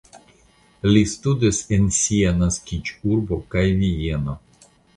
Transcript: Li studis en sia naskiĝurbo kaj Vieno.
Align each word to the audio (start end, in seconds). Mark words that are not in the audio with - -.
Li 0.89 1.03
studis 1.11 1.59
en 1.77 1.85
sia 1.99 2.33
naskiĝurbo 2.39 3.39
kaj 3.55 3.67
Vieno. 3.85 4.39